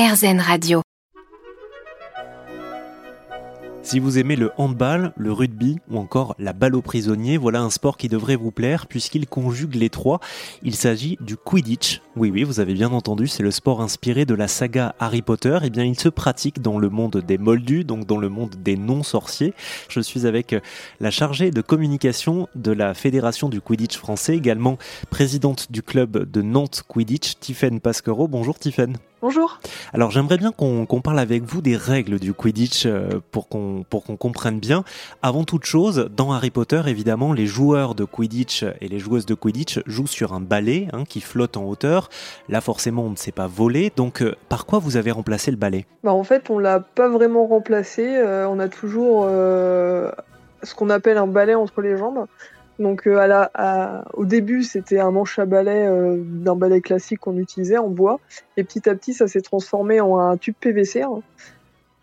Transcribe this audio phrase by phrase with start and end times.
[0.00, 0.80] RZN Radio.
[3.82, 7.68] Si vous aimez le handball, le rugby ou encore la balle aux prisonniers, voilà un
[7.68, 10.20] sport qui devrait vous plaire puisqu'il conjugue les trois.
[10.62, 12.00] Il s'agit du Quidditch.
[12.16, 15.58] Oui, oui, vous avez bien entendu, c'est le sport inspiré de la saga Harry Potter.
[15.64, 18.78] Eh bien, il se pratique dans le monde des moldus, donc dans le monde des
[18.78, 19.52] non-sorciers.
[19.90, 20.56] Je suis avec
[21.00, 24.78] la chargée de communication de la Fédération du Quidditch français, également
[25.10, 28.28] présidente du club de Nantes Quidditch, Tiffaine Pasquero.
[28.28, 28.96] Bonjour Tiffaine.
[29.22, 29.60] Bonjour.
[29.92, 34.58] Alors j'aimerais bien qu'on parle avec vous des règles du Quidditch euh, pour qu'on comprenne
[34.58, 34.82] bien.
[35.20, 39.34] Avant toute chose, dans Harry Potter, évidemment, les joueurs de Quidditch et les joueuses de
[39.34, 42.08] Quidditch jouent sur un balai hein, qui flotte en hauteur.
[42.48, 43.92] Là, forcément, on ne sait pas voler.
[43.94, 45.84] Donc, euh, par quoi vous avez remplacé le balai?
[46.02, 48.16] Bah, En fait, on l'a pas vraiment remplacé.
[48.16, 52.26] Euh, on a toujours ce qu'on appelle un balai entre les jambes.
[52.80, 53.46] Donc euh,
[54.14, 58.18] au début, c'était un manche à balai euh, d'un balai classique qu'on utilisait en bois.
[58.56, 61.20] Et petit à petit, ça s'est transformé en un tube PVC hein,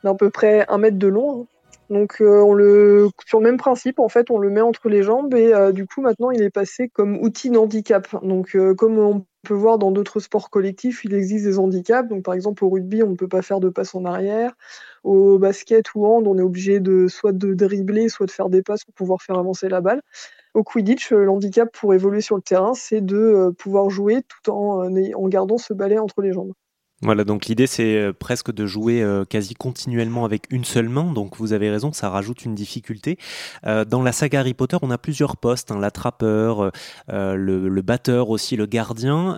[0.03, 1.41] d'à peu près un mètre de long.
[1.41, 1.45] Hein.
[1.89, 5.53] Donc euh, sur le même principe, en fait, on le met entre les jambes et
[5.71, 8.23] du coup maintenant il est passé comme outil d'handicap.
[8.23, 12.09] Donc comme on peut voir dans d'autres sports collectifs, il existe des handicaps.
[12.09, 14.51] Donc par exemple au rugby, on ne peut pas faire de passe en arrière.
[15.05, 18.61] Au basket ou hand, on est obligé de soit de dribbler, soit de faire des
[18.61, 20.01] passes pour pouvoir faire avancer la balle.
[20.57, 24.51] Au Quidditch, euh, l'handicap pour évoluer sur le terrain, c'est de euh, pouvoir jouer tout
[24.51, 26.51] en, euh, en gardant ce balai entre les jambes.
[27.01, 31.53] Voilà, donc l'idée c'est presque de jouer quasi continuellement avec une seule main, donc vous
[31.53, 33.17] avez raison, ça rajoute une difficulté.
[33.63, 36.71] Dans la saga Harry Potter, on a plusieurs postes, hein, l'attrapeur,
[37.07, 37.35] le,
[37.69, 39.37] le, batteur aussi, le gardien.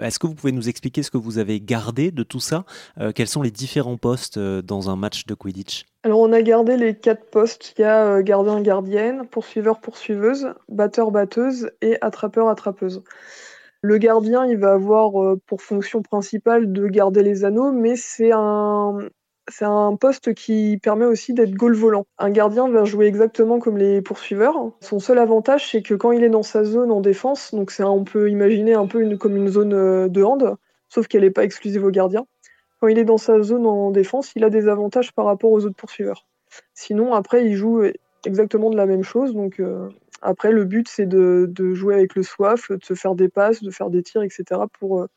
[0.00, 2.64] Est-ce que vous pouvez nous expliquer ce que vous avez gardé de tout ça?
[3.14, 5.84] Quels sont les différents postes dans un match de Quidditch?
[6.06, 7.74] Alors on a gardé les quatre postes.
[7.76, 13.02] Il y a euh, gardien gardienne, poursuiveur poursuiveuse, batteur batteuse et attrapeur attrapeuse.
[13.82, 18.32] Le gardien, il va avoir euh, pour fonction principale de garder les anneaux, mais c'est
[18.32, 19.08] un
[20.00, 22.06] poste qui permet aussi d'être goal volant.
[22.18, 24.72] Un gardien va jouer exactement comme les poursuiveurs.
[24.80, 28.04] Son seul avantage, c'est que quand il est dans sa zone en défense, donc on
[28.04, 30.56] peut imaginer un peu comme une zone euh, de hand,
[30.88, 32.26] sauf qu'elle n'est pas exclusive aux gardiens
[32.80, 35.64] quand il est dans sa zone en défense, il a des avantages par rapport aux
[35.64, 36.26] autres poursuiveurs.
[36.74, 37.82] Sinon, après, il joue
[38.24, 39.34] exactement de la même chose.
[39.34, 39.88] Donc, euh,
[40.22, 43.70] après, le but, c'est de, jouer avec le soif, de se faire des passes, de
[43.70, 44.60] faire des tirs, etc.
[44.78, 45.08] pour euh,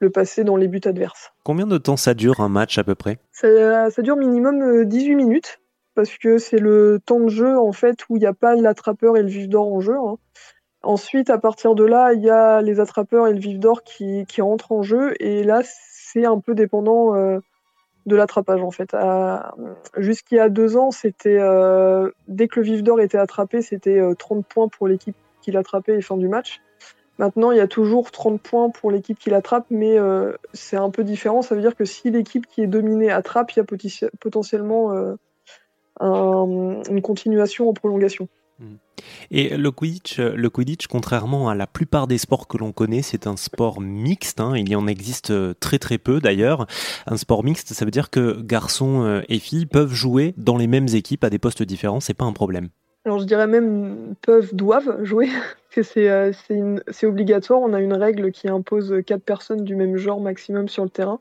[0.00, 1.32] le passer dans les buts adverses.
[1.44, 3.18] Combien de temps ça dure un match à peu près?
[3.32, 5.60] Ça, dure minimum 18 euh, minutes
[5.94, 9.16] parce que c'est le temps de jeu en fait où il n'y a pas l'attrapeur
[9.16, 9.96] et le vif d'or en jeu.
[9.96, 10.16] Hein.
[10.82, 14.26] Ensuite, à partir de là, il y a les attrapeurs et le vif d'or qui,
[14.26, 15.62] qui rentrent en jeu et là,
[16.24, 17.40] un peu dépendant euh,
[18.06, 18.96] de l'attrapage en fait.
[19.96, 24.00] Jusqu'il y a deux ans, c'était euh, dès que le vif d'or était attrapé, c'était
[24.18, 26.60] 30 euh, points pour l'équipe qui l'attrapait et fin du match.
[27.18, 29.96] Maintenant, il y a toujours 30 points pour l'équipe qui l'attrape, mais
[30.52, 31.40] c'est un peu différent.
[31.40, 35.16] Ça veut dire que si l'équipe qui est dominée attrape, il y a potentiellement
[35.98, 38.28] une continuation en prolongation.
[38.58, 38.76] Mmh.
[39.30, 43.26] Et le Quidditch, le Quidditch, contrairement à la plupart des sports que l'on connaît, c'est
[43.26, 44.40] un sport mixte.
[44.40, 44.56] Hein.
[44.56, 46.66] il y en existe euh, très très peu d'ailleurs.
[47.06, 50.66] Un sport mixte, ça veut dire que garçons euh, et filles peuvent jouer dans les
[50.66, 52.00] mêmes équipes à des postes différents.
[52.00, 52.68] C'est pas un problème.
[53.04, 55.28] Alors je dirais même peuvent, doivent jouer,
[55.70, 56.32] que euh,
[56.90, 57.60] c'est obligatoire.
[57.60, 61.20] On a une règle qui impose quatre personnes du même genre maximum sur le terrain.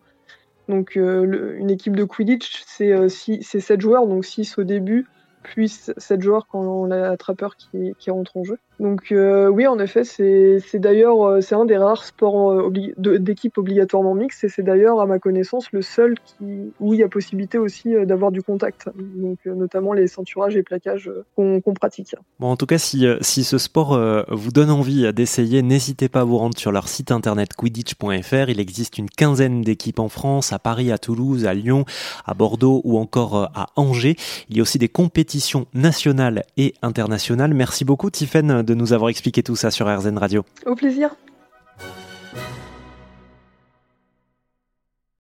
[0.70, 5.06] Donc une équipe de Quidditch, c'est 7 joueurs, donc 6 au début,
[5.46, 8.58] puis 7 joueurs quand on a l'attrapeur qui, qui rentre en jeu.
[8.80, 13.58] Donc euh, oui, en effet, c'est d'ailleurs euh, c'est un des rares sports euh, d'équipe
[13.58, 17.08] obligatoirement mixte et c'est d'ailleurs à ma connaissance le seul qui, où il y a
[17.08, 22.16] possibilité aussi d'avoir du contact, donc notamment les ceinturages et plaquages qu'on pratique.
[22.40, 24.00] Bon, en tout cas, si, si ce sport
[24.30, 28.50] vous donne envie d'essayer, n'hésitez pas à vous rendre sur leur site internet quidditch.fr.
[28.50, 31.86] Il existe une quinzaine d'équipes en France, à Paris, à Toulouse, à Lyon,
[32.26, 34.16] à Bordeaux ou encore à Angers.
[34.50, 37.54] Il y a aussi des compétitions nationales et internationales.
[37.54, 40.44] Merci beaucoup, Tiffaine de nous avoir expliqué tout ça sur RZN Radio.
[40.66, 41.16] Au plaisir.